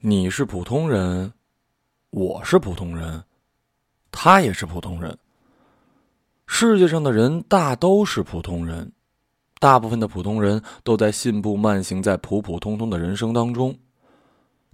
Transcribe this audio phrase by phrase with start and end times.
[0.00, 1.32] 你是普通人，
[2.10, 3.24] 我是普通人，
[4.12, 5.18] 他也是普通人。
[6.46, 8.92] 世界上的人大都是普通人，
[9.58, 13.76] 大部分的普通人都在信步慢行在普普通通的人生当中。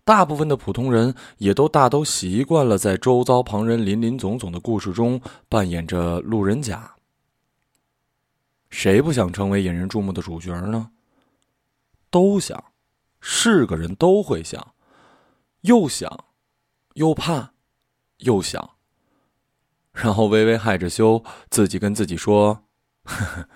[0.05, 5.19] 大部分的普通人也都大都习惯了在周遭旁人林林总总的故事中
[5.49, 6.95] 扮演着路人甲。
[8.69, 10.91] 谁不想成为引人注目的主角呢？
[12.11, 12.63] 都想，
[13.23, 14.74] 是个人都会想，
[15.65, 16.27] 又想，
[16.93, 17.55] 又怕，
[18.19, 18.73] 又想，
[19.93, 22.65] 然后微微害着羞，自己跟自己说
[23.05, 23.49] ：“呵呵，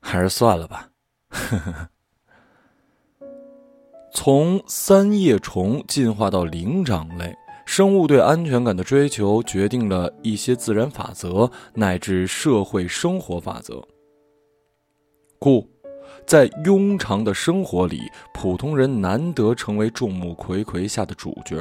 [0.00, 0.90] 还是算了吧。”
[1.28, 1.90] 呵呵。
[4.10, 7.36] 从三叶虫进化到灵长类，
[7.66, 13.86] 生物对安全感的追求决定了一些自然法则乃至社会生活法则。
[15.38, 15.70] 故，
[16.28, 18.02] 在庸常的生活里，
[18.34, 21.56] 普通人难得成为众目睽睽下的主角。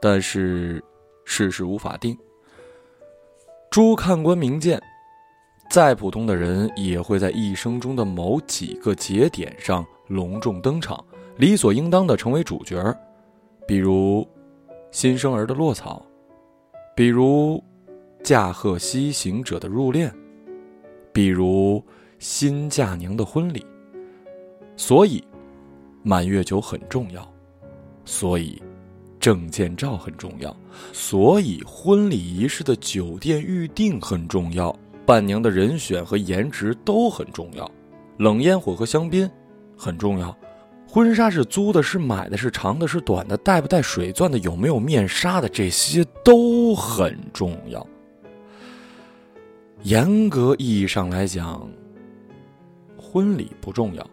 [0.00, 0.80] 但是，
[1.24, 2.16] 世事无法定。
[3.68, 4.80] 诸看官明鉴。
[5.68, 11.04] 再普通的人，也会在一生中的某几个节点上隆重登场，
[11.36, 12.96] 理所应当的成为主角
[13.66, 14.24] 比如，
[14.92, 16.00] 新生儿的落草，
[16.94, 17.60] 比如，
[18.22, 20.12] 驾鹤西行者的入殓，
[21.12, 21.84] 比如
[22.20, 23.66] 新嫁娘的婚礼。
[24.76, 25.24] 所以，
[26.04, 27.28] 满月酒很重要，
[28.04, 28.62] 所以，
[29.18, 30.56] 证件照很重要，
[30.92, 34.74] 所以婚礼仪式的酒店预订很重要。
[35.04, 37.68] 伴娘的人选和颜值都很重要，
[38.18, 39.28] 冷烟火和香槟
[39.76, 40.36] 很重要，
[40.88, 47.84] 婚纱是租的，是买的，是长的，是短的，带不带水钻的，有没有面纱的，这些都很重要。
[49.82, 51.68] 严格意义上来讲，
[53.10, 54.06] 婚礼不重要。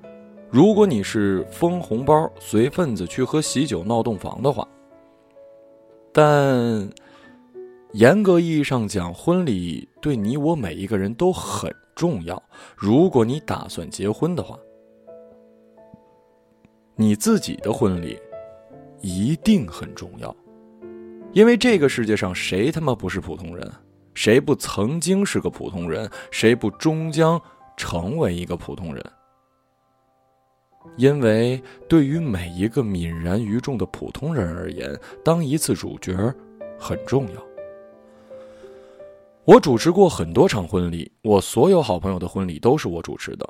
[0.50, 4.68] 如果你是封红包、随份子去喝喜酒、闹洞房的话，
[6.12, 6.90] 但。
[7.94, 12.42] 严格意义上讲，婚礼对你我每一个人都很重要。
[12.76, 14.60] 如果你打算结婚的话，
[16.96, 18.20] 你自己的婚礼
[19.02, 20.36] 一定很重要，
[21.32, 23.72] 因为这个世界上谁他妈不是普通人？
[24.14, 26.08] 谁不曾经是个普通人？
[26.30, 27.42] 谁不终将
[27.78, 29.04] 成为一个普通人？
[30.98, 36.16] 因为对于每一个泯然于众的普通人而言，当一次主角
[36.80, 37.44] 很重要。
[39.46, 43.48] 我主持过很多场婚礼，我所有好朋友的婚礼都是我主持的。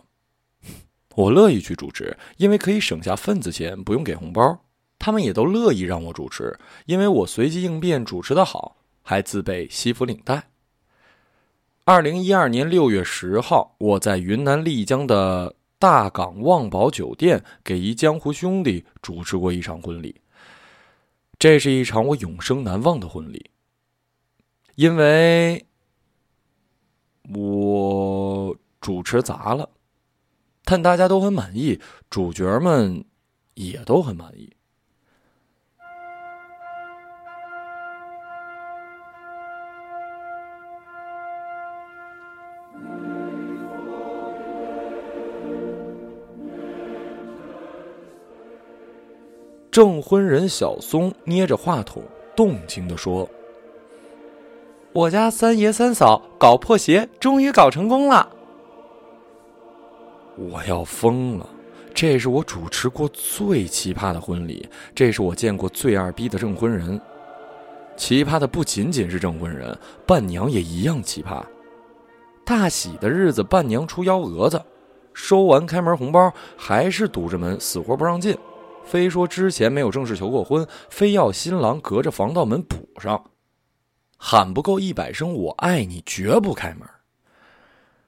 [1.16, 4.60] 我乐意去主持，因为可以省下份子钱，不用给红包。
[5.00, 10.50] 他们也都乐意让我主持，因为我随机应变，主持的好，还自备西服领带。
[11.88, 20.20] 二零一二年六月十号，我在云南丽江的大港旺宝酒店给一江湖兄弟主持过一场婚礼。
[21.40, 23.50] 这是一场我永生难忘的婚礼，
[24.76, 25.66] 因为。
[27.34, 29.70] 我主持砸了，
[30.66, 33.06] 但大家都很满意，主角们
[33.54, 34.57] 也都很满意。
[49.78, 52.02] 证婚人小松捏着话筒，
[52.36, 53.30] 动情的说。
[54.92, 58.28] 我家三爷三嫂搞破鞋，终于搞成功了。
[60.36, 61.48] 我要疯了！
[61.94, 67.00] 这是我主持过最奇葩的婚礼，这是我见过最二逼的证婚人。
[67.96, 69.78] 奇葩的不仅仅是证婚人，
[70.08, 71.44] 伴娘也一样奇葩。
[72.44, 74.60] 大喜的日子，伴娘出幺蛾子，
[75.14, 78.36] 收完开门红包，还是堵着门，死活不让进，
[78.88, 83.32] 非说之前没有正式求过婚，非要新郎隔着防盗门补上。
[84.18, 86.88] 喊不够一百声“我爱你”，绝不开门。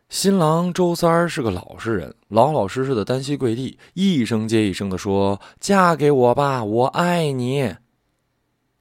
[0.09, 7.75] 新郎周三儿是个老实人，老老实实的单膝跪地，一声接一声的说：“嫁给我吧，我爱你。”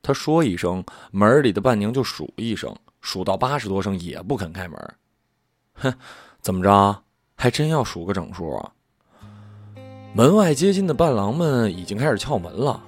[0.00, 4.94] 他说一声，门里的伴娘就数一声，数到八十多声也不肯开门。
[5.74, 5.92] 哼，
[6.40, 7.02] 怎么着？
[7.36, 8.72] 还真要数个整数啊？
[10.14, 12.82] 门外接亲的伴郎们已经开始敲门了。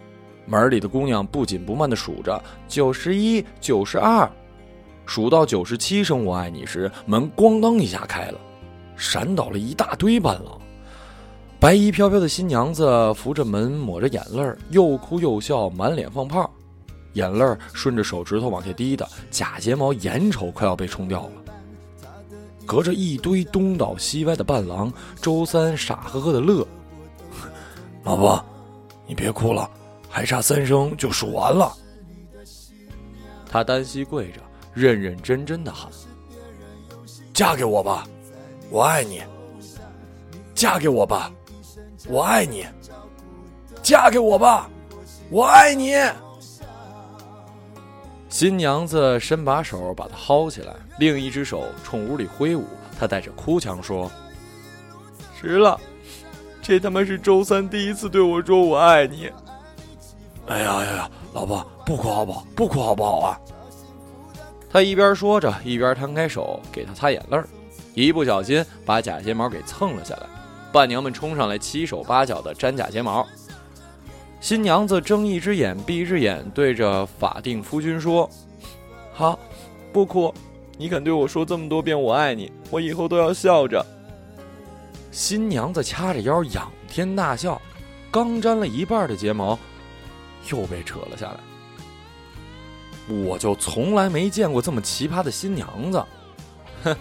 [0.46, 4.28] 门里的姑娘不紧不慢地数着九十一、九十二，
[5.06, 8.40] 数到九十七声“我爱你”时，门咣当一下开了，
[8.96, 10.58] 闪倒了一大堆伴郎。
[11.60, 16.50] 白衣飘飘的新娘子扶着门，抹着眼泪又哭又笑，满脸放炮，
[17.12, 17.44] 眼泪
[17.74, 21.32] 顺着手指头往下滴的，假睫毛眼瞅快要被冲掉了。
[22.66, 24.90] 隔着一堆东倒西歪的伴郎，
[25.20, 26.66] 周三傻呵呵的乐
[28.02, 28.44] ：“老婆，
[29.06, 29.70] 你别哭了。”
[30.12, 31.72] 还差三声就数完了。
[33.48, 34.40] 他单膝跪着，
[34.74, 35.88] 认认真真的喊
[37.32, 38.04] ：“嫁给我吧，
[38.70, 39.22] 我爱你。
[40.52, 41.32] 嫁给我吧，
[42.08, 42.66] 我爱你。
[43.84, 44.68] 嫁给我吧，
[45.30, 45.92] 我爱你。”
[48.28, 52.66] 新娘子伸把手把他薅起来，另一只手冲屋里挥舞。
[52.98, 54.10] 她带着哭腔说
[55.40, 55.80] ：“值了，
[56.62, 59.30] 这他妈是周三第一次对我说我爱你。”
[60.46, 62.46] 哎呀呀呀，老婆，不哭好不好？
[62.56, 63.40] 不哭好不好啊？
[64.68, 67.48] 他一边说着，一边摊开手给她擦眼泪儿，
[67.94, 70.22] 一不小心把假睫毛给蹭了下来。
[70.72, 73.26] 伴娘们冲上来，七手八脚的粘假睫毛。
[74.40, 78.28] 新娘子睁一只眼闭一只眼，对着法定夫君说
[79.12, 79.38] ：“好，
[79.92, 80.32] 不哭。
[80.78, 83.84] 你肯对我说这么多遍我爱你，我以后都要笑着。”
[85.10, 87.60] 新娘子掐着腰仰天大笑，
[88.10, 89.58] 刚粘了一半的睫毛，
[90.50, 91.40] 又被扯了下来。
[93.12, 96.04] 我就从来没见过这么奇葩的新娘子，
[96.84, 96.96] 哼，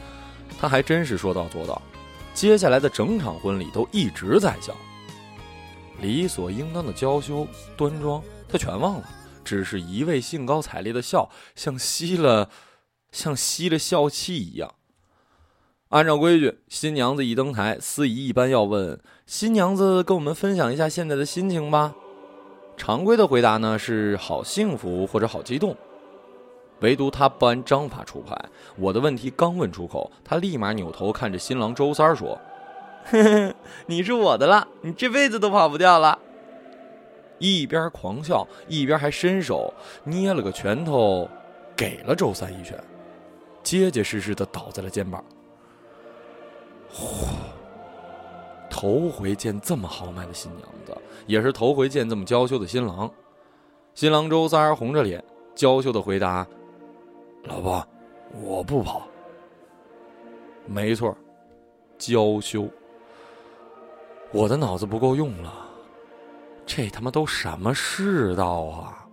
[0.60, 1.80] 她还真是说到做到。
[2.34, 4.76] 接下来的整场婚礼都一直在笑。
[6.02, 7.48] 理所应当的娇羞
[7.78, 9.10] 端庄，她全忘了，
[9.44, 12.50] 只是一味兴高采烈的笑，像吸了，
[13.12, 14.74] 像吸了笑气一样。
[15.90, 21.96] 按照规矩，新娘子一登台，司仪一般要问新娘子跟我们分享一下现在的心情吧。
[22.78, 25.76] 常规的回答呢是好幸福或者好激动，
[26.82, 28.40] 唯独他不按章法出牌。
[28.78, 32.40] 我的问题刚问出口，他立马扭头看着新郎周三说。
[33.06, 33.56] 呵呵，
[33.88, 36.20] 你是我的了，你这辈子都跑不掉了。
[37.40, 41.28] 一边狂笑，一边还伸手捏了个拳头，
[41.76, 42.80] 给了周三一拳，
[43.64, 45.26] 结结实实的倒在了肩膀。
[46.92, 47.28] 呼，
[48.70, 50.98] 头回见这么豪迈的新娘子，
[51.28, 53.10] 也是头回见这么娇羞的新郎。
[53.94, 55.24] 新郎周三红着脸，
[55.56, 56.46] 娇羞的回答
[57.44, 57.86] ：“老婆，
[58.42, 59.08] 我不跑。”
[60.66, 61.16] 没错，
[61.98, 62.68] 娇羞。
[64.32, 65.52] 我的脑子不够用了，
[66.66, 69.08] 这他妈都什么世道啊！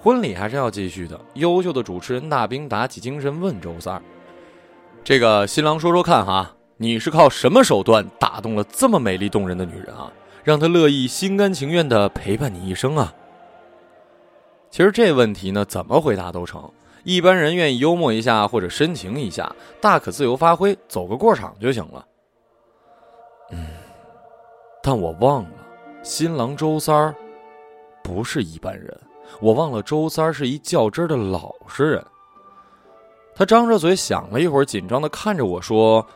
[0.00, 1.18] 婚礼还是要继续的。
[1.34, 4.02] 优秀的主持人大兵打起精神问周三
[5.04, 10.12] ：“这个新郎说说看哈，你是靠什么手段打动了这么美丽动人的女人啊，
[10.44, 13.12] 让她乐意心甘情愿的陪伴你一生啊？”
[14.70, 16.70] 其实这问题呢，怎么回答都成。
[17.02, 22.06] 一般人愿意幽默一下或者深情一下，大可自由发挥，走个过场就行了。
[23.50, 23.66] 嗯，
[24.84, 25.50] 但我忘了，
[26.04, 27.14] 新郎周三儿
[28.04, 29.00] 不是一般人。
[29.40, 32.06] 我忘了周三儿是一较真的老实人。
[33.42, 36.06] 他张着嘴想了一会儿，紧张的看着我说：“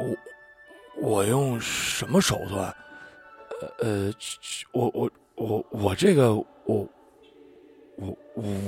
[0.00, 2.74] 我我用什么手段？
[3.60, 4.14] 呃呃，
[4.72, 6.46] 我我我我这个我
[7.96, 8.16] 我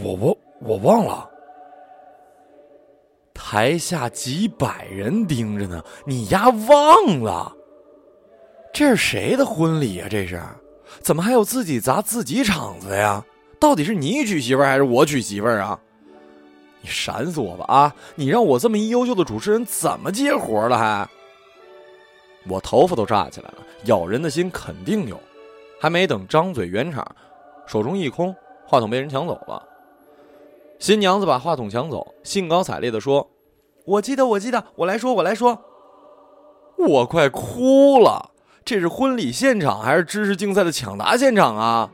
[0.02, 1.26] 我我我忘了。”
[3.32, 7.50] 台下几百人盯着呢，你丫忘了？
[8.74, 10.08] 这是谁的婚礼啊？
[10.10, 10.38] 这是，
[11.00, 13.24] 怎么还有自己砸自己场子呀？
[13.58, 15.80] 到底是你娶媳妇儿还是我娶媳妇儿啊？
[16.86, 17.64] 你闪死我吧！
[17.66, 20.78] 啊，你让我这么一优秀的主持人怎么接活了？
[20.78, 21.08] 还，
[22.48, 23.54] 我头发都炸起来了。
[23.86, 25.18] 咬人的心肯定有，
[25.80, 27.04] 还没等张嘴圆场，
[27.66, 28.32] 手中一空，
[28.64, 29.60] 话筒被人抢走了。
[30.78, 33.28] 新娘子把话筒抢走，兴高采烈的说
[33.84, 35.60] ：“我记得，我记得，我来说，我来说。”
[36.78, 38.30] 我快哭了。
[38.64, 41.90] 这是婚礼现场还是知识竞赛的抢答现场啊？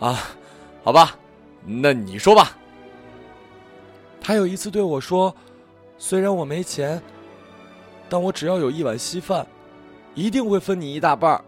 [0.00, 0.18] 啊，
[0.82, 1.16] 好吧，
[1.64, 2.55] 那你说吧。
[4.26, 5.32] 他有一次对我说
[5.98, 7.00] ：“虽然我没钱，
[8.08, 9.46] 但我只要有一碗稀饭，
[10.16, 11.40] 一定会分你一大半。”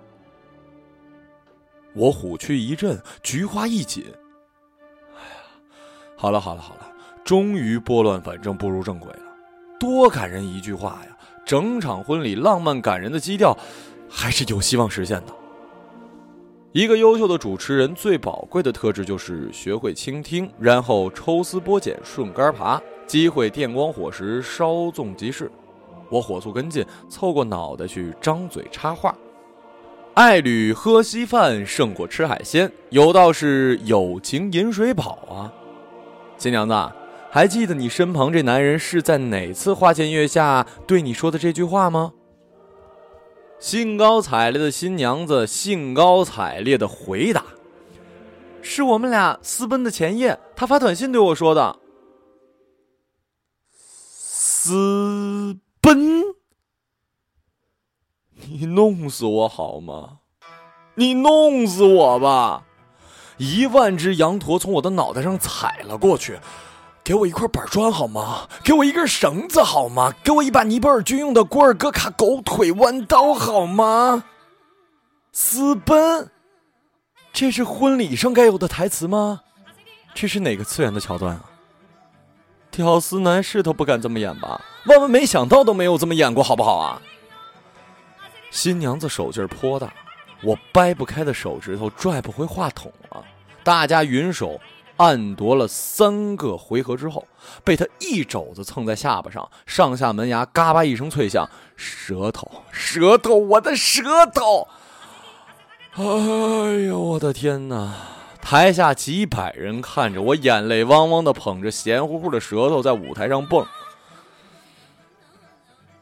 [1.93, 4.05] 我虎躯一震，菊花一紧。
[5.13, 5.43] 哎呀，
[6.17, 6.89] 好了好了好了，
[7.25, 9.23] 终于拨乱反正，步入正轨了。
[9.81, 11.19] 多感人一句话呀！
[11.45, 13.59] 整场婚礼浪漫感人的基调。
[14.09, 15.35] 还是有希望实现的。
[16.79, 25.51] 一个优秀的主持人最宝贵的特质就是学会倾听，然后抽丝剥茧、顺杆爬，机会电光火石，稍纵即逝。
[26.09, 29.13] 我火速跟进，凑过脑袋去张嘴插话
[30.15, 35.53] ：“爱侣喝稀饭胜过吃海鲜，有道是友情饮水饱啊。”
[36.39, 36.93] 新娘子，
[37.29, 42.13] 还记得你身旁这男人是在哪次花前月下对你说的这句话吗？
[43.61, 47.45] 兴高采烈的新娘子兴高采烈的回答
[48.63, 51.79] ：“是我们俩私奔的前夜，他发短信对我说的。
[53.69, 56.23] 私奔？
[58.49, 60.19] 你弄死我好吗？
[60.95, 62.65] 你弄死我吧！
[63.39, 66.39] 一万只羊驼从我的脑袋上踩了过去。
[67.09, 68.47] 给我一块板砖好吗？
[68.63, 70.13] 给我一根绳子好吗？
[70.23, 74.25] 给我一把尼泊尔军用的古尔戈卡狗腿弯刀好吗？
[75.33, 76.29] 私奔，
[77.33, 79.41] 这是婚礼上该有的台词吗？
[80.13, 81.45] 这是哪个次元的桥段啊？
[82.71, 84.61] 屌丝男士都不敢这么演吧？
[84.85, 87.01] 万万没想到都没有这么演过，好不好啊？
[88.51, 89.91] 新娘子手劲儿颇大，
[90.43, 93.25] 我掰不开的手指头拽不回话筒了。
[93.65, 94.61] 大家云手。
[94.99, 97.27] 暗夺了三个回合之后，
[97.65, 104.69] 被他一肘子蹭在下巴上，上下门牙嘎巴一声脆响，舌头，舌头，我的舌头！
[105.95, 106.03] 哎
[106.87, 107.95] 呦，我的天哪！
[108.41, 113.67] 台下几百人看着我，眼泪汪汪的捧着咸乎乎的舌头在舞台上蹦。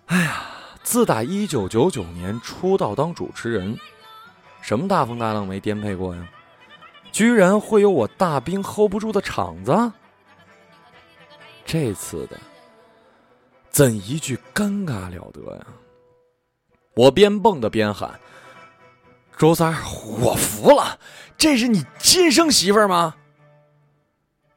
[0.07, 0.43] 哎呀，
[0.83, 3.77] 自打一九九九年出道当主持人，
[4.61, 6.23] 什么大风大浪没颠沛过呀？
[7.17, 9.91] 居然会有我大兵 hold 不住的场子，
[11.65, 12.39] 这次的
[13.71, 15.67] 怎一句尴尬了得呀！
[16.95, 18.21] 我边蹦的边喊
[19.39, 19.73] ：“周三，
[20.21, 20.99] 我服了，
[21.39, 23.15] 这是你亲生媳妇儿吗？”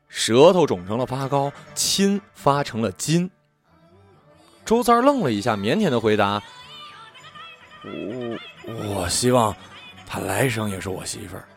[0.09, 3.31] 舌头肿成了发糕，亲发成了金。
[4.65, 6.43] 周三愣了一下，腼腆的回答
[7.85, 8.37] ：“我
[8.97, 9.55] 我希望
[10.05, 11.47] 他来生也是我媳妇儿。”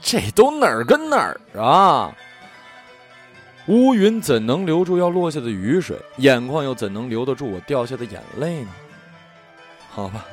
[0.00, 2.14] 这都哪儿跟哪儿啊？
[3.66, 5.98] 乌云怎能留住要落下的雨水？
[6.16, 8.70] 眼眶又怎能留得住我掉下的眼泪呢？
[9.90, 10.24] 好吧，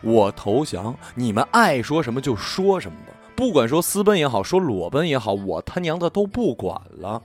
[0.00, 3.12] 我投降，你们爱说什么就说什么吧。
[3.34, 7.20] 不管说私奔也好，说裸奔也好，我他娘的都不管了。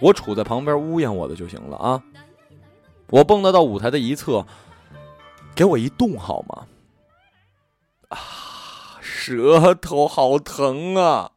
[0.00, 2.02] 我杵在旁边污咽我的就行了啊！
[3.08, 4.44] 我蹦跶到舞台的一侧，
[5.54, 6.66] 给我一动好吗？
[8.08, 8.18] 啊！
[9.26, 11.32] 舌头好疼啊！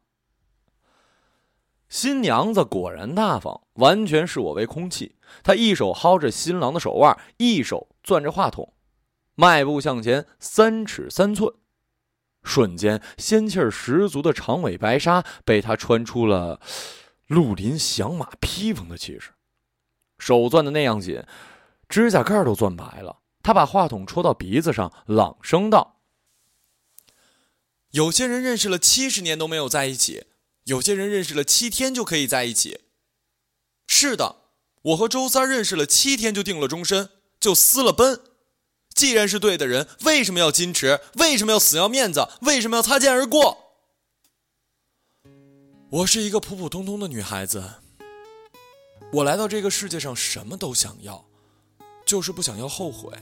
[1.88, 5.16] 新娘子果然大方，完全视我为空气。
[5.42, 8.74] 她一手薅着新郎的手腕，一手攥着话筒，
[9.36, 11.54] 迈步向前三尺三寸。
[12.44, 16.60] 瞬间，仙气儿十足的长尾白纱被她穿出了
[17.28, 19.32] 绿林响马披风的气势。
[20.18, 21.24] 手攥的那样紧，
[21.88, 23.20] 指甲盖都攥白了。
[23.42, 25.97] 她把话筒戳到鼻子上，朗声道。
[27.92, 30.26] 有些人认识了七十年都没有在一起，
[30.66, 32.82] 有些人认识了七天就可以在一起。
[33.88, 34.36] 是的，
[34.82, 38.22] 我和周三认识了七天就定了终身，就私了奔。
[38.94, 41.00] 既然是对的人，为什么要矜持？
[41.16, 42.28] 为什么要死要面子？
[42.42, 43.58] 为什么要擦肩而过？
[45.90, 47.64] 我是一个普普通通的女孩子，
[49.14, 51.26] 我来到这个世界上什么都想要，
[52.06, 53.14] 就是不想要后悔。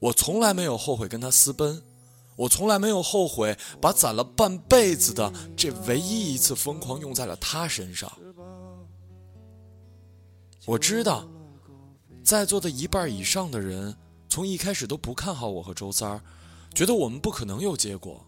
[0.00, 1.80] 我从来没有后悔跟他私奔。
[2.42, 8.10] 我从来没有后悔把攒了半辈子的这唯一一次疯狂用在了他身上。
[10.66, 11.24] 我知道，
[12.24, 13.96] 在座的一半以上的人
[14.28, 16.20] 从一开始都不看好我和周三儿，
[16.74, 18.26] 觉得我们不可能有结果。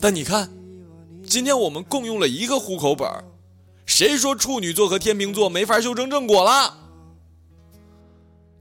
[0.00, 0.48] 但你看，
[1.26, 3.08] 今天我们共用了一个户口本
[3.86, 6.85] 谁说处女座和天秤座没法修成正果了？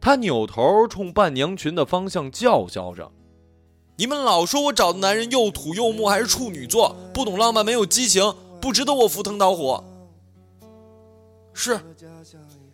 [0.06, 3.12] 他扭头冲伴娘群的方向叫嚣着
[3.98, 9.84] ：“你们老说我找的男人又土又木，还是处女座，不懂浪漫，没有激情，不值得我赴汤蹈火。
[11.56, 11.80] 是，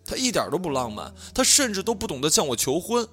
[0.04, 3.08] 他一点都不浪漫，他甚至都不懂得向我求婚。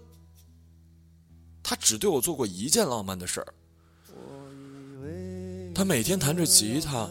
[1.63, 3.55] 他只对我做过一件浪漫的事儿。
[5.73, 7.09] 他每天弹着吉他，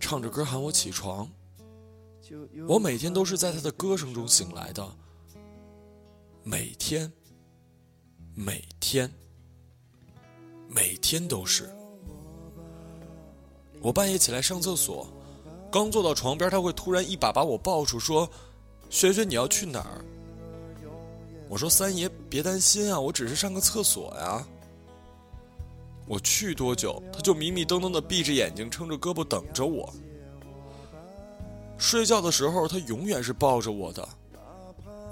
[0.00, 1.30] 唱着歌喊我起床。
[2.66, 4.84] 我每天都是在他的歌声中醒来的。”
[6.44, 7.10] 每天，
[8.34, 9.08] 每天，
[10.68, 11.70] 每天都是。
[13.80, 15.06] 我半夜起来上厕所，
[15.70, 18.28] 刚坐到床边，他会突然一把把我抱住，说
[18.90, 20.04] ：“轩轩，你要去哪儿？”
[21.48, 24.44] 我说：“三爷，别担心啊，我只是上个厕所呀。”
[26.08, 29.94] 我去多久，他就迷迷瞪瞪的闭着眼睛，撑着胳膊等着我。
[31.78, 34.08] 睡觉的时候，他永远是抱着我的。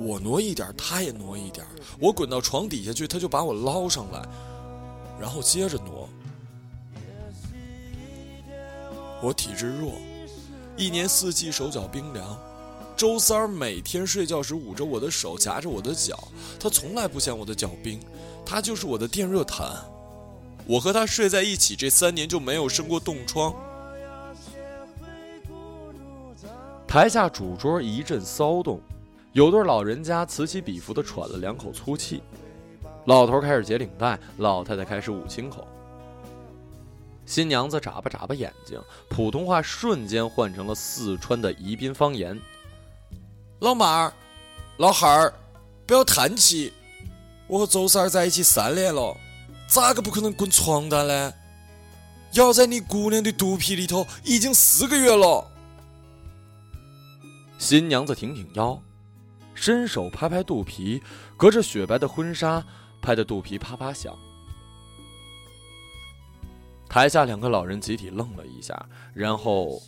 [0.00, 1.66] 我挪一点，他也挪一点。
[1.98, 4.26] 我滚到床底下去，他就把我捞上来，
[5.20, 6.08] 然后接着挪。
[9.22, 9.92] 我体质弱，
[10.76, 12.38] 一年四季手脚冰凉。
[12.96, 16.28] 周三儿每天睡觉时捂着我的手，夹着我的脚，
[16.58, 18.00] 他从来不嫌我的脚冰，
[18.44, 19.70] 他就是我的电热毯。
[20.66, 23.54] 我和他睡在一起这三年就没有生过冻疮。
[26.86, 28.80] 台下主桌一阵骚动。
[29.32, 32.20] 有对老人家此起彼伏地喘了两口粗气，
[33.04, 35.66] 老头开始解领带，老太太开始捂心口。
[37.26, 42.36] 新娘子眨巴眨巴眼睛，普通话瞬间换成了四川的宜宾方言
[43.60, 44.12] ：“老妹儿，
[44.78, 45.32] 老汉儿，
[45.86, 46.72] 不要叹气，
[47.46, 49.16] 我和周三儿在一起三年了，
[49.68, 51.32] 咋个不可能滚床单呢？
[52.32, 55.46] 咬在你姑娘的肚皮里头已经四个月了。”
[57.58, 58.82] 新娘子挺挺腰。
[59.54, 61.02] 伸手拍拍肚皮，
[61.36, 62.64] 隔着雪白的婚纱，
[63.02, 64.14] 拍的肚皮啪啪响。
[66.88, 69.80] 台下两个老人集体愣了一下，然后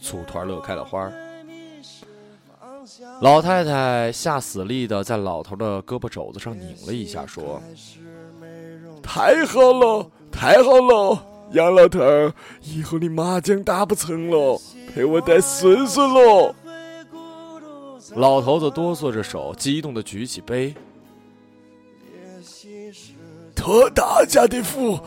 [0.00, 1.10] 组团乐开了花。
[3.20, 7.60] 老太太下死力的在老头的胳膊肘子上拧了一下，说
[9.02, 11.22] ：“太好了，太好了，
[11.52, 12.00] 杨老头，
[12.62, 14.58] 以后你麻将打不成了，
[14.94, 16.54] 陪我带孙孙喽。”
[18.14, 20.74] 老头子哆嗦着手，激动的举起杯。
[23.54, 24.98] 托大家的福，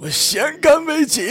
[0.00, 1.24] 我先干为敬。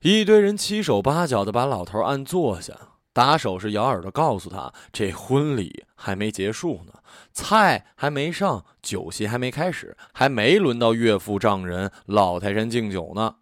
[0.00, 2.76] 一堆人七手八脚的把老头按坐下，
[3.12, 6.94] 打手势咬耳朵，告诉他这婚礼还没结束呢，
[7.32, 13.36] 菜还没上，酒席还没开始，还没轮到岳父丈人老泰山敬酒呢。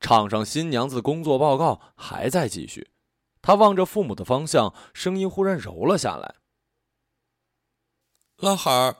[0.00, 2.88] 场上新娘子工作报告还在继续。
[3.46, 6.36] 他望着父母的方向，声音忽然柔了下来
[8.40, 8.96] ：“老汉儿，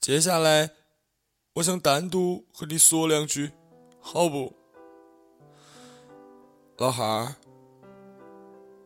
[0.00, 0.70] 接下来
[1.56, 3.52] 我想单独和你说两句，
[4.00, 4.54] 好不？
[6.78, 7.36] 老汉儿，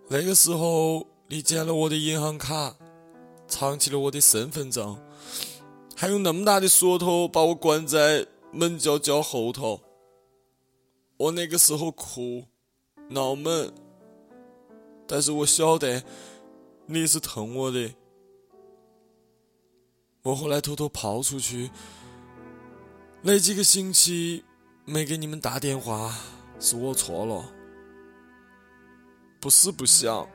[0.09, 2.75] 那个时候你捡了我的银行卡，
[3.47, 5.01] 藏起了我的身份证，
[5.97, 9.81] 还用那么大的锁头把我关在门角角后头。
[11.17, 12.47] 我那个时候哭，
[13.11, 13.73] 闹闷。”
[15.15, 16.03] 但是我晓得
[16.87, 17.95] 你是疼我的，
[20.23, 21.71] 我后来偷偷跑出去，
[23.21, 24.43] 那几个星期
[24.87, 26.17] 没给你们打电话，
[26.59, 27.45] 是我错了，
[29.39, 30.27] 不是不想，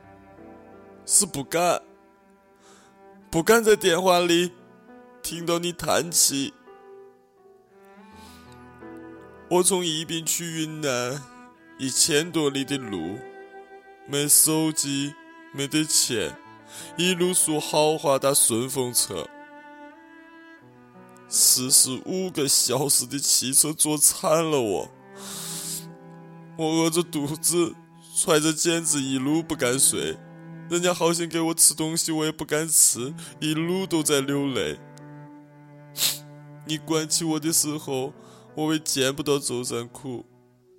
[1.04, 1.82] 是不敢，
[3.32, 4.52] 不敢在电话里
[5.20, 6.54] 听到你叹气。
[9.50, 11.20] 我从宜宾去云南
[11.80, 13.18] 一千多里的路。
[14.10, 15.14] 没手机，
[15.52, 16.34] 没得钱，
[16.96, 19.28] 一路坐豪华大顺风车，
[21.28, 24.90] 四十五个小时的汽车坐惨了我，
[26.56, 27.74] 我饿着肚子，
[28.16, 30.16] 揣着剪子，一路不敢睡，
[30.70, 34.80] 人家好心给我吃东西，我也不敢吃，一路都在流泪。
[36.66, 38.14] 你关起我的时候，
[38.54, 40.24] 我为见不到周三哭。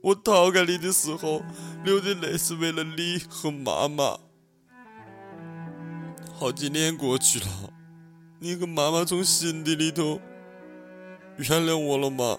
[0.02, 1.42] 我逃开你的时候，
[1.84, 4.18] 流的泪是为了你和妈妈。
[6.34, 7.74] 好几年过去了，
[8.40, 10.22] 你和妈妈从心底里头
[11.38, 12.38] 原谅我了吗？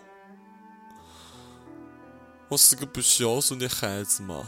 [2.49, 4.47] 我是个不孝顺的孩子吗？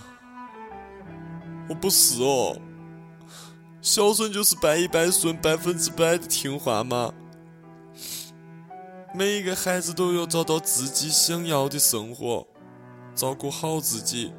[1.68, 2.56] 我不是哦。
[3.82, 7.12] 孝顺就是百依百顺，百分之百的听话吗？
[9.14, 12.46] 每一个孩子都要找到自己想要的生活。
[13.14, 14.32] 照顾好自己，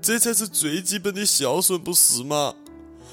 [0.00, 2.54] 这才是最基本的孝顺，不是吗？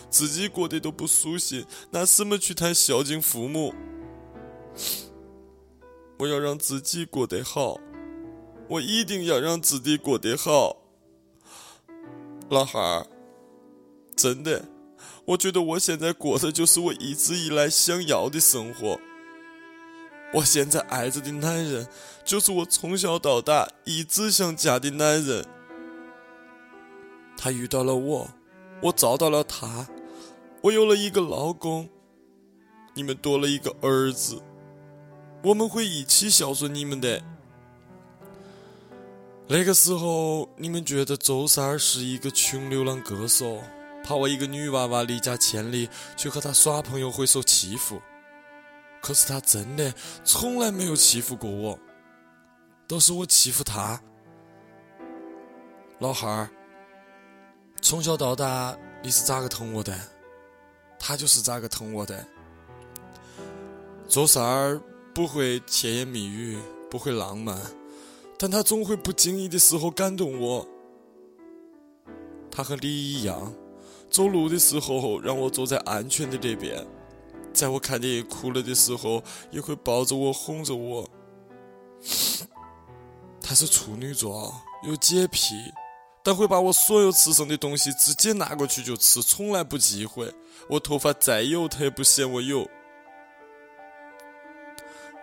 [0.09, 3.73] 自己过得都不舒心，拿什么去谈孝敬父母？
[6.19, 7.79] 我要让自己过得好，
[8.69, 10.77] 我一定要让自己过得好。
[12.49, 13.07] 老汉儿，
[14.15, 14.63] 真的，
[15.25, 18.99] 我觉得我现在过的就是我一直以来想要的生活。
[20.33, 21.87] 我现在爱着的男人，
[22.23, 25.45] 就是我从小到大一直想嫁的男人。
[27.37, 28.29] 他遇到了我，
[28.81, 29.87] 我找到了他，
[30.61, 31.87] 我有了一个老公，
[32.93, 34.41] 你们多了一个儿子，
[35.43, 37.21] 我们会一起孝顺你们的。
[39.47, 43.61] 那个时候，你们觉得周三是一个穷流浪歌手，
[44.03, 45.87] 怕我一个女娃娃离家千里
[46.17, 48.01] 去和他耍朋友会受欺负。
[49.07, 49.93] 可是他真的
[50.25, 51.79] 从来没有欺负过我，
[52.85, 53.97] 都是我欺负他。
[55.99, 56.49] 老汉儿，
[57.81, 59.97] 从小到大你是咋个疼我的，
[60.99, 62.27] 他就是咋个疼我的。
[64.09, 64.77] 做事儿
[65.13, 66.57] 不会甜言蜜语，
[66.91, 67.57] 不会浪漫，
[68.37, 70.67] 但他总会不经意的时候感动我。
[72.51, 73.53] 他和你一样，
[74.09, 76.85] 走路的时候让我坐在安全的那边。
[77.57, 81.09] 在我看电影哭了的时候，也会抱着我哄着我。
[83.41, 85.55] 他是处女座，有洁癖，
[86.21, 90.31] 但会把我所有吃剩的东西直接拿过去就吃，从来不忌讳。
[90.69, 92.69] 我头发再油，他也不嫌我油。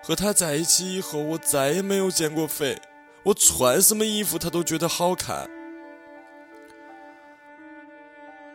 [0.02, 2.76] 和他在一起以后，我再也没有减过肥。
[3.22, 5.48] 我穿什么衣服，他都觉得好看。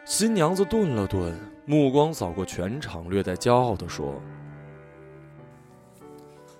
[0.04, 1.40] 新娘子顿了顿，
[1.70, 4.20] 目光扫过全场，略带骄傲地说：“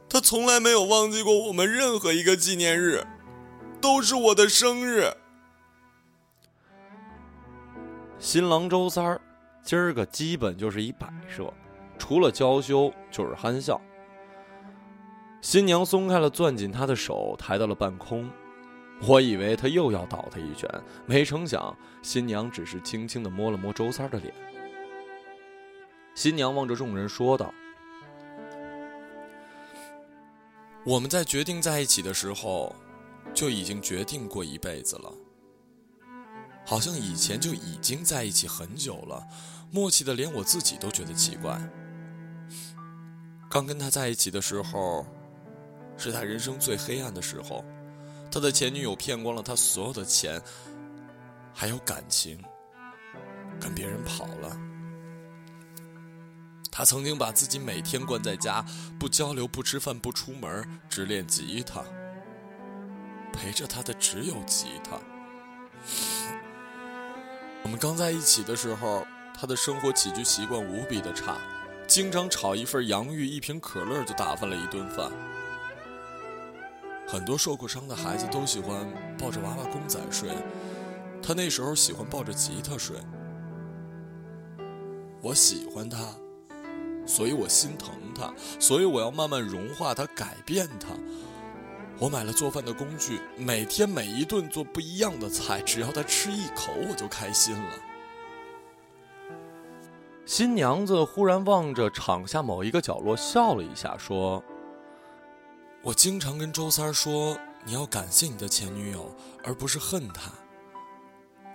[0.08, 3.04] 他从来没有忘记过我们任何一个纪念日，
[3.82, 5.12] 都是我的生日。”
[8.20, 9.20] 新郎周三儿，
[9.64, 11.52] 今儿个基本就是一摆设，
[11.98, 13.82] 除了娇羞就是憨笑。
[15.42, 18.30] 新娘松开了攥紧他的手，抬到了半空。
[19.08, 20.70] 我以为他又要倒他一拳，
[21.08, 24.32] 没成想新娘只是轻轻的摸了摸周三的脸。
[26.20, 27.54] 新娘望着众人说道
[30.86, 32.76] ：“我们在决定在一起的时候，
[33.34, 35.14] 就已经决定过一辈子了。”
[36.68, 39.26] 好像以前就已经在一起很久了，
[39.72, 41.58] 默契的连我自己都觉得奇怪。
[43.50, 45.06] 刚跟他在一起的时候，
[45.96, 47.64] 是他人生最黑暗的时候，
[48.30, 50.42] 他的前女友骗光了他所有的钱，
[51.54, 52.38] 还有感情，
[53.58, 54.69] 跟别人跑了。
[56.80, 58.64] 他曾经把自己每天关在家，
[58.98, 61.84] 不交流、不吃饭、不出门，只练吉他。
[63.34, 64.98] 陪着他的只有吉他。
[67.64, 69.06] 我们刚在一起的时候，
[69.38, 71.36] 他的生活起居习惯无比的差，
[71.86, 75.12] 经常炒一份洋芋、一瓶可乐就打发了一顿饭。
[77.06, 78.88] 很多受过伤的孩子都喜欢
[79.18, 80.30] 抱着娃娃公仔睡，
[81.22, 82.96] 他那时候喜欢抱着吉他睡。
[85.22, 85.98] 我喜欢他，
[87.10, 90.90] 所以我心疼他，所以我要慢慢融化他，改变他。
[91.98, 97.74] 我买了做饭的工具，每天每一顿做不一样的菜，只要他吃一口，我就开心了。
[100.24, 104.44] 新娘子忽然望着场下某一个角落笑了一下，说
[105.82, 110.32] ：“我经常跟周三说，你要感谢你的前女友，而不是恨她，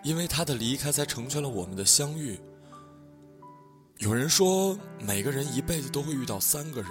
[0.02, 2.40] 因为她的离开才成全了我们的相遇。
[4.04, 6.90] 有人说，每个人一辈子都会遇到三个人。”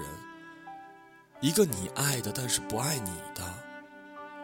[1.41, 3.43] 一个你爱的，但是不爱你的；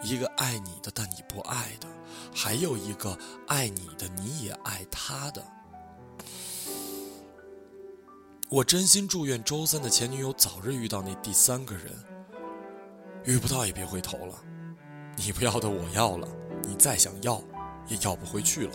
[0.03, 1.88] 一个爱你的，但你不爱的；
[2.32, 5.43] 还有一个爱你的，你也爱他的。
[8.49, 11.86] 我真心祝愿周三的前女友早日遇到那第三个人。
[13.25, 14.36] 遇不到也别回头了，
[15.15, 16.27] 你不要的我要了，
[16.67, 17.41] 你再想要
[17.88, 18.73] 也要不回去了。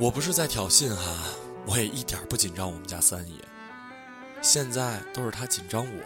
[0.00, 1.14] 我不是在挑衅哈，
[1.68, 2.66] 我也一点不紧张。
[2.66, 3.34] 我们家三爷，
[4.40, 6.02] 现在都是他紧张我。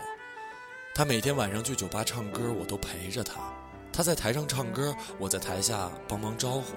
[0.92, 3.34] 他每天晚上去酒吧唱歌，我都陪着他。
[3.92, 6.74] 他在台上唱歌，我在台下帮忙招呼。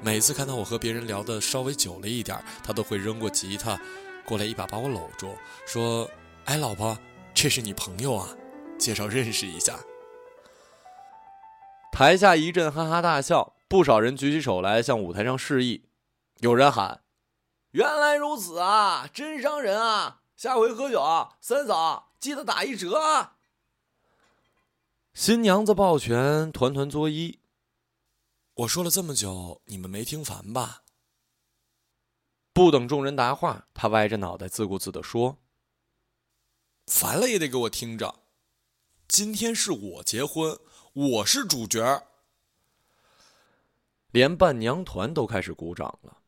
[0.00, 3.80] 每次看到我和别人聊的稍微久了一点，他都会扔过吉他，
[4.24, 5.34] 过来一把把我搂住，
[5.66, 6.08] 说
[6.46, 6.96] ：“哎，老婆，
[7.34, 8.28] 这是你朋友啊，
[8.78, 9.80] 介绍认识一下。”
[11.90, 15.84] 台下一阵哈哈大笑，不少人举起手来向舞台上示意。
[16.40, 17.00] 有人喊
[17.74, 20.22] ：“原来如此啊，真伤人啊！
[20.36, 21.02] 下回喝酒，
[21.40, 23.36] 三嫂记得打一折啊！”
[25.12, 27.40] 新娘子抱拳，团团作揖。
[28.54, 30.84] 我说了这么久，你们没听烦吧？
[32.52, 35.38] 不等众人答话，他歪着脑袋自顾自地说
[36.86, 38.20] ：“烦了也得给我听着。
[39.08, 40.56] 今天是我结婚，
[40.92, 42.06] 我是主角。”
[44.12, 46.18] 连伴娘团都开始鼓掌了。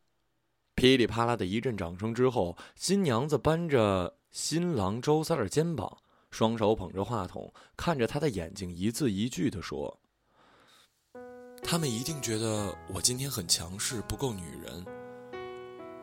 [0.77, 5.99] 噼里啪啦的一阵掌声之后，新娘子扳着新郎周三的肩膀。
[6.31, 9.99] 双手捧着话筒，看着他的眼睛，一字一句的说
[11.65, 14.85] ：“他们一定觉得我今天很强势，不够女人。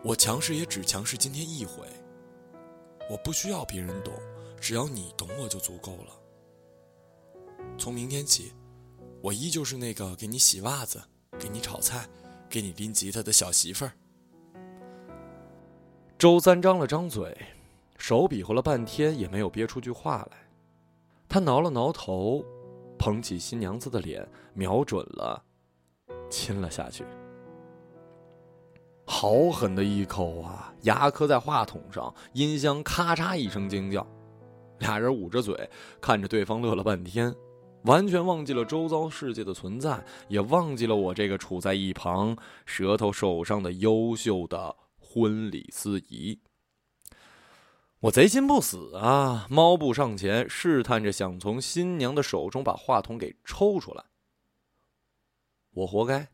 [0.03, 1.87] 我强势也只强势今天一回。
[3.11, 4.11] 我不需要别人懂，
[4.59, 6.19] 只要你懂我就足够了。
[7.77, 8.53] 从明天起，
[9.21, 10.99] 我依旧是那个给你洗袜子、
[11.37, 12.09] 给你炒菜、
[12.49, 13.93] 给你拎吉他的小媳妇儿。”
[16.23, 17.37] 周三张了张嘴。
[17.97, 20.37] 手比划了半天，也没有憋出句话来。
[21.27, 22.41] 他挠了挠头，
[22.97, 25.43] 捧起新娘子的脸，瞄准了，
[26.29, 27.03] 亲了下去。
[29.05, 30.73] 好狠的一口啊！
[30.83, 34.07] 牙磕在话筒上，音箱咔嚓一声惊叫。
[34.79, 37.35] 俩人捂着嘴，看着对方乐了半天，
[37.83, 42.33] 完全忘记了周遭世界的存在，也忘记了我这个处在一旁、
[42.65, 44.73] 舌头手上的优秀的
[45.13, 46.39] 婚礼司仪。
[47.99, 49.45] 我贼心不死啊！
[49.47, 54.03] 猫步上前，试探着想从新娘的手中把话筒给抽出来。
[55.69, 56.29] 我活该，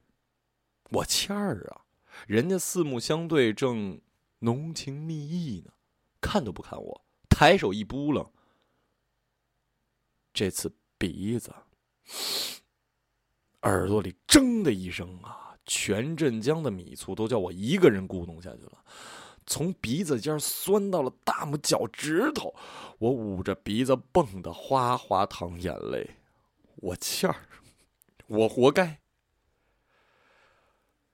[0.91, 1.81] 我欠儿啊！
[2.25, 3.99] 人家四目相对，正
[4.39, 5.73] 浓情蜜意呢，
[6.21, 8.31] 看都不看我，抬手一扑棱。
[10.33, 11.53] 这次鼻子、
[13.63, 18.83] 耳朵里“铮”的一声啊，全镇江的米醋都叫我一个人咕咚下去了，
[19.45, 22.51] 从鼻子尖酸到了大拇脚趾头，
[22.97, 26.09] 我捂着鼻子蹦的哗哗淌眼泪，
[26.77, 27.35] 我欠儿，
[28.25, 28.99] 我活该。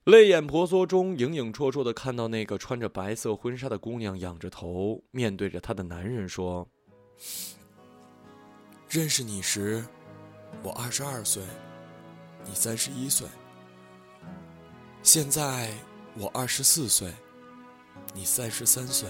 [0.05, 6.65] 泪眼婆娑中，影影绰绰的看到那个穿着白色婚纱的姑娘，仰着头面对着她的男人说
[8.87, 9.83] ：“认识你时，
[10.63, 11.43] 我二十二岁，
[12.45, 13.27] 你三十一岁。
[15.05, 15.71] 现在
[16.15, 17.13] 我二十四岁，
[18.15, 19.07] 你三十三岁。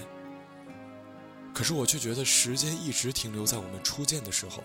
[1.53, 4.61] 可是我却觉得时间一直停留在我们初见的时候。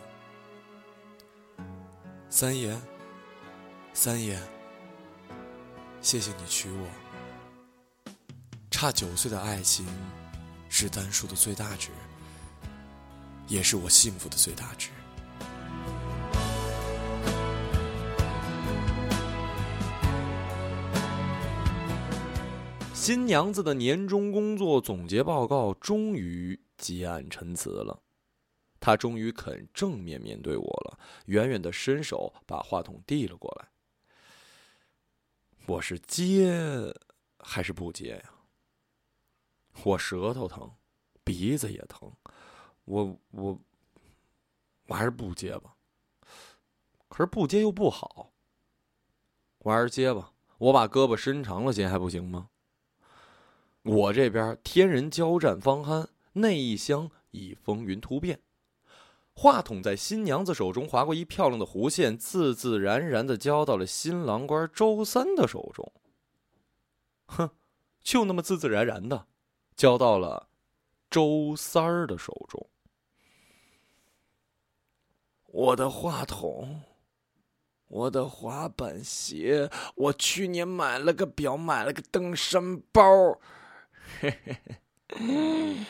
[2.28, 2.76] 三爷，
[3.94, 4.36] 三爷。”
[6.02, 6.88] 谢谢你娶我。
[8.68, 9.86] 差九岁的爱情，
[10.68, 11.90] 是单数的最大值，
[13.46, 14.88] 也是我幸福的最大值。
[23.00, 28.02] 新娘子的年终工作总结报告终于结案陈词了，
[28.78, 33.70] 她终于肯正面面对我了，远远的伸手把话筒递了过来。
[35.64, 36.52] 我是接
[37.38, 38.34] 还是不接呀？
[39.82, 40.70] 我舌头疼，
[41.24, 42.12] 鼻子也疼，
[42.84, 43.58] 我我
[44.88, 45.74] 我还是不接吧。
[47.08, 48.34] 可是不接又不好，
[49.60, 50.34] 我还是接吧。
[50.58, 52.50] 我把胳膊伸长了接还不行吗？
[53.90, 58.38] 我这边天人交战方酣，那一厢已风云突变。
[59.32, 65.92] 话筒在新娘子手中划过一漂亮的弧线，自自然然的交到了新郎官周三的手中。
[67.26, 67.50] 哼，
[68.00, 69.26] 就那么自自然然的，
[69.74, 70.48] 交到了
[71.10, 72.68] 周三儿的手中。
[75.46, 76.82] 我的话筒，
[77.88, 83.02] 我的滑板鞋，我去年买了个表，买了个登山包。
[84.18, 84.56] 嘿嘿
[85.08, 85.86] 嘿，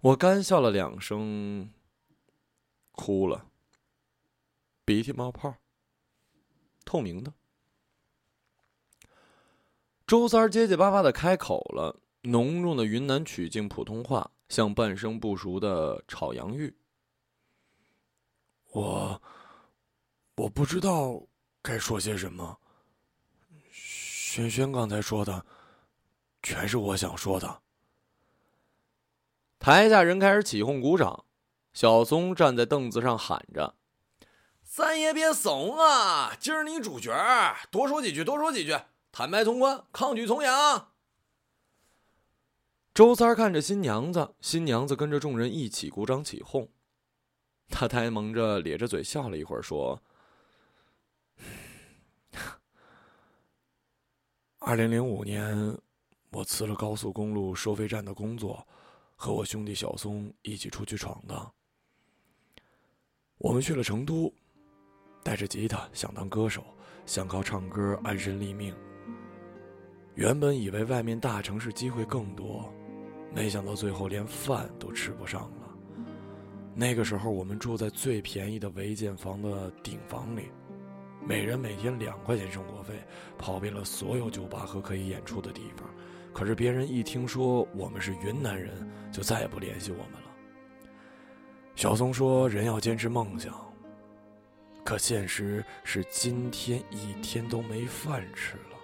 [0.00, 1.72] 我干笑了两声。
[2.92, 3.50] 哭了，
[4.84, 5.54] 鼻涕冒泡，
[6.84, 7.32] 透明的。
[10.06, 16.76] 周三结结巴巴的开口了，浓重的云南曲靖普通话，像半生不熟的炒洋芋。
[18.72, 19.22] 我，
[20.36, 21.26] 我不知道
[21.62, 22.60] 该说些什么。
[23.70, 25.46] 轩轩刚才说的，
[26.42, 27.62] 全是我想说的。
[29.58, 31.24] 台下人开始起哄鼓掌。
[31.72, 33.76] 小松站在凳子上喊着
[34.64, 36.34] ：“三爷别怂啊！
[36.40, 37.12] 今儿你主角，
[37.70, 38.76] 多说几句，多说几句，
[39.12, 40.50] 坦白从宽，抗拒从严。”
[42.92, 46.68] 周三看着新娘子，新娘子跟着众人一起鼓掌起哄。
[47.68, 50.02] 他呆萌着，咧着嘴笑了一会儿，说
[54.58, 55.78] ：“二零零五年，
[56.30, 58.66] 我辞了高速公路收费站的工作，
[59.16, 61.52] 和我兄弟小松一起出去闯荡。”
[63.38, 64.32] 我们去了成都，
[65.22, 66.64] 带着吉他想当歌手，
[67.06, 68.74] 想靠唱歌安身立命。
[70.14, 72.70] 原本以为外面大城市机会更多，
[73.34, 75.76] 没想到最后连饭都吃不上了。
[76.74, 80.50] 那个时候我们住在最便宜的违建房的顶房里，
[81.26, 82.94] 每人每天两块钱生活费，
[83.38, 85.88] 跑遍了所有酒吧和可以演出的地方。
[86.32, 90.30] 可是别人一听说我们是云南人，就再也不联系我们了。
[91.74, 93.54] 小松说：“人要坚持梦想。”
[94.84, 98.76] 可现实是今天一天都没饭吃了，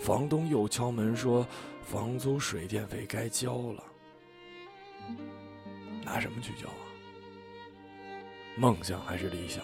[0.00, 1.46] 房东又敲门说
[1.82, 3.84] ：“房租、水电费该交了。”
[6.04, 6.84] 拿什么去交啊？
[8.56, 9.62] 梦想还是理想？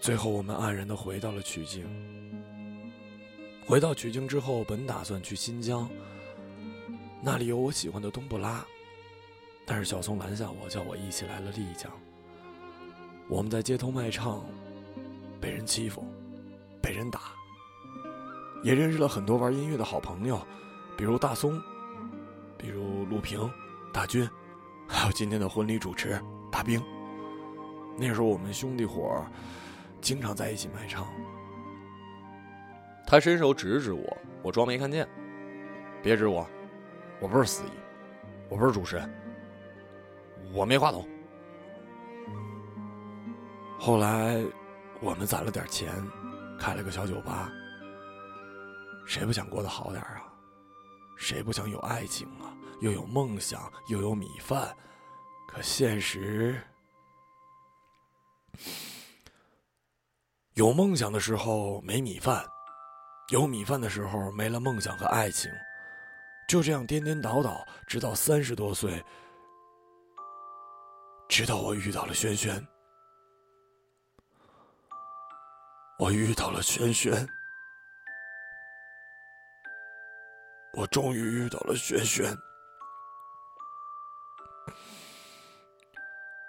[0.00, 1.84] 最后我们黯然的回到了曲靖。
[3.66, 5.90] 回到曲靖之后，本打算去新疆，
[7.20, 8.64] 那里有我喜欢的冬不拉。
[9.64, 11.90] 但是小松拦下我，叫我一起来了丽江。
[13.28, 14.44] 我们在街头卖唱，
[15.40, 16.04] 被人欺负，
[16.80, 17.32] 被人打，
[18.62, 20.40] 也认识了很多玩音乐的好朋友，
[20.96, 21.60] 比如大松，
[22.56, 23.50] 比如陆平、
[23.92, 24.30] 大军，
[24.86, 26.80] 还有今天的婚礼主持大兵。
[27.98, 29.26] 那时候我们兄弟伙
[30.00, 31.04] 经常在一起卖唱。
[33.06, 35.08] 他伸手指指我，我装没看见。
[36.02, 36.46] 别指我，
[37.20, 37.70] 我不是司仪，
[38.48, 39.08] 我不是主持人。
[40.52, 41.08] 我没话筒。
[43.78, 44.44] 后来，
[45.00, 45.92] 我们攒了点钱，
[46.58, 47.50] 开了个小酒吧，
[49.06, 50.24] 谁不想过得好点啊？
[51.16, 52.56] 谁不想有爱情啊？
[52.80, 54.74] 又有梦想，又有米饭。
[55.46, 56.60] 可现实，
[60.54, 62.44] 有梦想的时候没米饭，
[63.30, 65.50] 有米饭的时候没了梦想和爱情，
[66.48, 69.04] 就这样颠颠倒倒，直到三十多岁，
[71.28, 72.64] 直到我遇到了轩轩，
[75.98, 77.28] 我遇到了轩轩。
[80.74, 82.36] 我终于遇到了轩轩，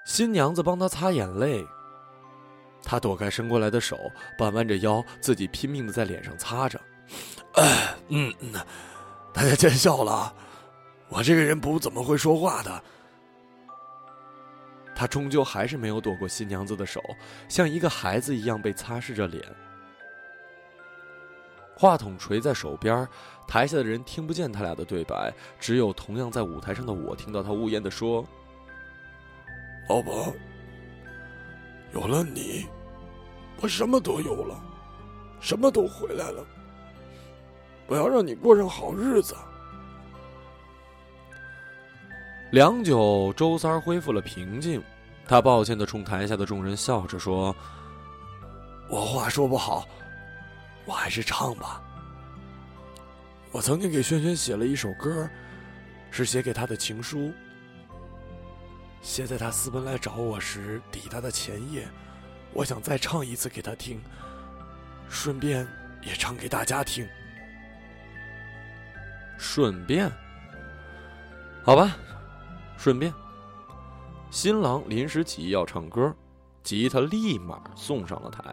[0.06, 1.66] 新娘子帮他擦眼泪，
[2.90, 6.80] 他躲开伸过来的手，半弯着腰，自己拼命的在脸上擦着。
[8.08, 8.54] 嗯嗯，
[9.34, 10.34] 大家见笑了，
[11.10, 12.82] 我这个人不怎么会说话的。
[14.96, 17.04] 他终究还是没有躲过新娘子的手，
[17.50, 19.44] 像一个孩子一样被擦拭着脸。
[21.76, 23.06] 话筒垂在手边，
[23.48, 28.26] 台下的人听不见他俩的对白，只有同样在舞台上的我听到他呜咽的说
[29.90, 30.34] ：“老婆，
[31.94, 32.66] 有了你，
[33.60, 34.56] 我什么都有了，
[35.40, 36.46] 什么都回来了。
[37.88, 39.36] 我要让你过上好日子。”
[42.52, 44.82] 良久，周三恢复了平静，
[45.28, 47.54] 他抱歉的冲台下的众人笑着说
[48.90, 49.86] ：“我话说不好。”
[50.86, 51.82] 我还是唱吧。
[53.52, 55.30] 我曾经给轩轩写了一首歌，
[56.10, 57.34] 是写给他的情书，
[59.02, 61.86] 写在他私奔来找我时抵达的前夜。
[62.54, 64.02] 我想再唱一次给他听，
[65.10, 65.68] 顺便
[66.02, 67.08] 也唱给大家听。
[69.38, 70.12] 顺便，
[71.64, 71.96] 好吧，
[72.78, 73.14] 顺便。
[74.32, 76.14] 新郎临时起意要唱歌，
[76.64, 78.44] 吉他立马送上了台。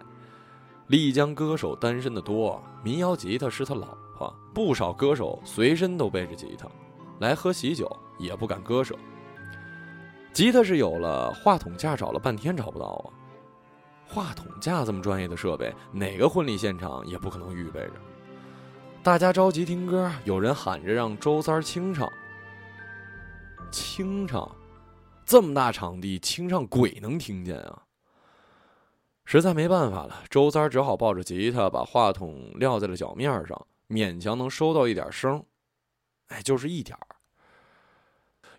[0.88, 4.34] 丽江歌手单身的多，民谣吉他是他老婆。
[4.54, 6.68] 不少歌手随身都背着吉他，
[7.18, 8.94] 来喝喜酒也不敢割舍。
[10.32, 13.06] 吉他是有了，话筒架找了半天找不到啊！
[14.06, 17.92] 话筒架这么专业的设备，哪个婚礼现场也不可能预备着。
[19.02, 22.10] 大家着急听歌，有人喊着让周三清唱。
[23.70, 24.50] 清唱，
[25.26, 27.82] 这么大场地，清唱鬼能听见啊！
[29.24, 35.44] 实在没办法了，周三只好抱着吉他，把话筒撂在了脚面上，勉强能收到一点声。
[36.28, 37.06] 哎，就是一点儿。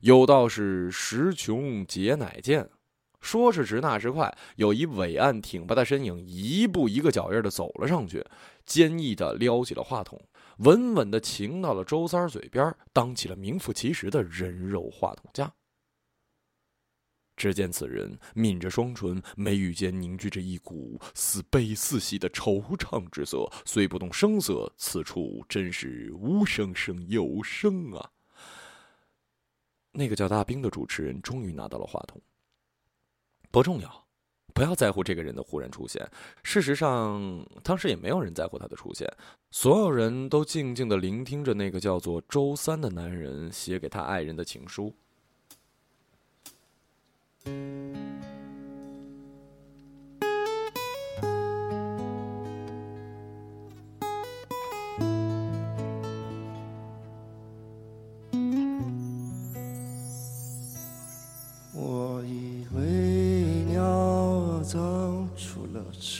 [0.01, 2.69] 有道是“时穷节乃见”，
[3.25, 8.23] 说时迟，那时快，有一伟岸挺拔的身影，一步一个脚印的走了上去，
[8.67, 10.21] 坚毅的撩起了话筒，
[10.59, 15.51] 稳稳的擎到了周三嘴边，当起了名副其实的人肉话筒架。
[17.35, 28.11] 只见此人抿着双唇，眉宇间凝聚着一股似悲似喜的惆怅之色，虽不动声色，此处真是无声胜有声啊！
[29.91, 32.21] 那个叫大兵的主持人终于拿到了话筒。
[33.55, 34.05] 不重要，
[34.53, 36.05] 不要在乎这个人的忽然出现。
[36.43, 39.09] 事实上，当时也没有人在乎他的出现，
[39.49, 44.93] 所有人都静静的聆听着那个叫做周三的男人写给他爱人的情书。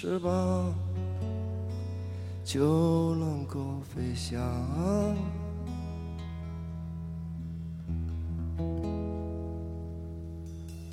[0.06, 0.72] 翅膀
[2.44, 4.40] 就能够飞翔。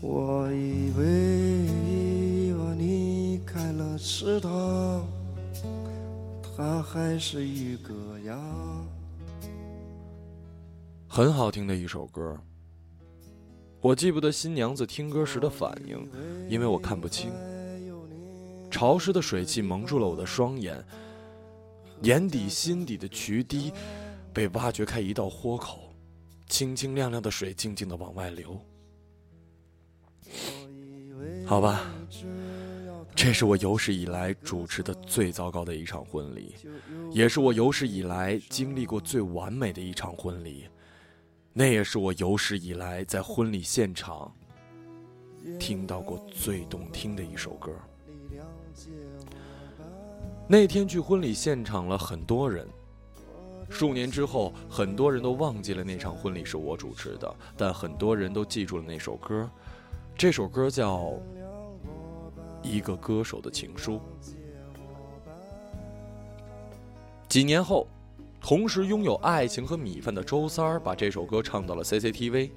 [0.01, 5.07] 我以为我离开了池塘，
[6.57, 7.92] 它还是一个
[8.25, 8.40] 样。
[11.07, 12.35] 很好听的一首歌。
[13.83, 16.09] 我记不得新娘子听歌时的反应，
[16.48, 17.31] 因为我看不清。
[18.72, 20.82] 潮湿的水汽蒙住了我的双眼，
[22.04, 23.70] 眼底心底的渠堤
[24.32, 25.94] 被挖掘开一道豁口，
[26.49, 28.59] 清清亮亮的水静静的往外流。
[31.44, 31.82] 好吧，
[33.14, 36.55] 这是我有史以来主持的最糟糕的一场婚礼，
[37.12, 40.66] 也是我有史以来经历过最完美的一场婚礼，
[41.53, 44.34] 那也是我有史以来在婚礼现场
[45.61, 47.70] 听到过最动听的一首歌。
[50.49, 52.66] 那天去婚礼现场了很多人，
[53.70, 59.49] 数年之后，很多人都忘记了那场婚礼是我主持的，但很多人都记住了那首歌。
[60.16, 60.99] 这首歌叫
[62.62, 63.95] 《一个歌手的情书》。
[67.29, 67.87] 几年后，
[68.41, 72.51] 同时拥有爱情和米饭的周三儿把这首歌唱到了 CCTV。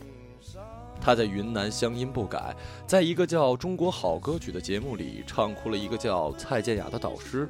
[1.05, 2.55] 他在云南乡音不改，
[2.87, 7.47] 在一个叫《中国好歌曲》的节目里唱哭了一个叫蔡健雅的导师。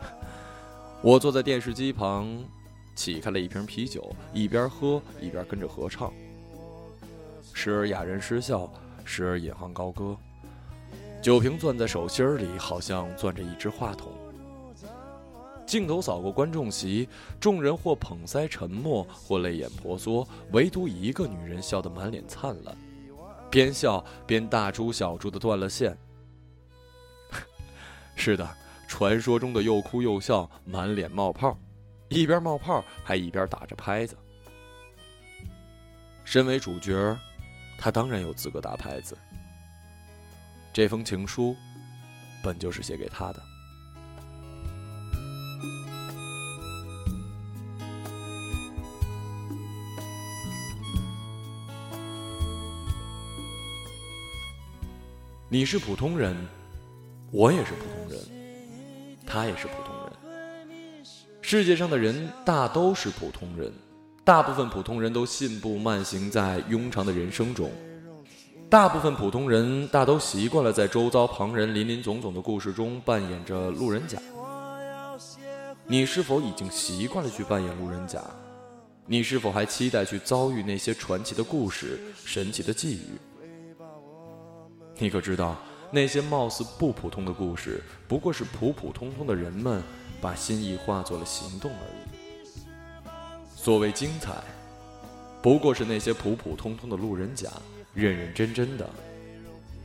[1.04, 2.42] 我坐在电视机旁，
[2.94, 6.10] 起开了一瓶啤酒，一边喝一边跟着合唱，
[7.52, 8.66] 时而哑然失笑，
[9.04, 10.16] 时而引吭高歌。
[11.20, 14.10] 酒瓶攥在手心里，好像攥着一只话筒。
[15.66, 17.08] 镜头扫过观众席，
[17.40, 22.76] 众人或捧腮沉默，或泪眼婆娑，唯独一个女人笑得满脸灿烂，
[23.50, 25.98] 边笑边大珠小珠的断了线。
[28.14, 28.48] 是的，
[28.86, 31.58] 传说中的又哭又笑，满脸冒泡，
[32.08, 34.16] 一边冒泡还一边打着拍子。
[36.24, 37.18] 身为主角，
[37.76, 39.18] 他当然有资格打拍子。
[40.72, 41.56] 这封情书，
[42.42, 43.42] 本就是写给他的。
[55.48, 56.36] 你是普通人，
[57.30, 58.20] 我也是普通人，
[59.24, 61.04] 他也是普通人。
[61.40, 63.72] 世界上的人大都是普通人，
[64.24, 67.70] 大部分普通人都信步慢行在庸常的人生中，
[68.68, 74.18] 大部分普通人大都习惯了在周遭旁人林林总总的故事中扮演着路人甲。
[75.86, 78.20] 你是否已经习惯了去扮演路人甲？
[79.06, 83.35] 你是否还期待去遭遇那些传奇的故事、神奇的际遇？
[84.98, 85.56] 你可知道，
[85.90, 89.82] 那些貌似不普通的故事，不过是普普通通的人们
[90.20, 92.06] 把心意化作了行动而已。
[93.54, 94.32] 所谓精彩，
[95.42, 97.50] 不过是那些普普通通的路人甲，
[97.92, 98.88] 认认真真的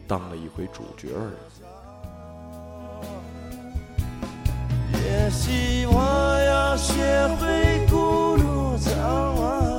[0.08, 1.34] 当了一回主角而已。
[5.04, 8.92] 也许我要学会孤独早
[9.34, 9.71] 晚。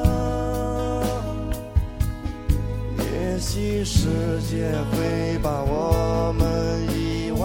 [3.42, 7.42] 许世界会把我们遗忘。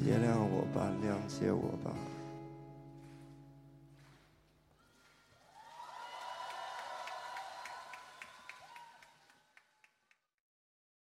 [0.00, 1.77] 原谅我吧，谅解我。